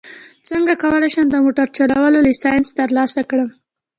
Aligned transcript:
څنګه 0.49 0.73
کولی 0.83 1.09
شم 1.13 1.25
د 1.31 1.35
موټر 1.45 1.67
چلولو 1.77 2.17
لایسنس 2.25 2.67
ترلاسه 2.79 3.21
کړم 3.29 3.49